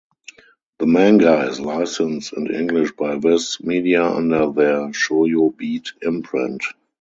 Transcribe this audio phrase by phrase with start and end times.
[0.79, 6.63] The manga is licensed in English by Viz Media under their Shojo Beat imprint.